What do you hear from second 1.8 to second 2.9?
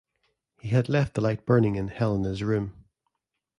Helene's room.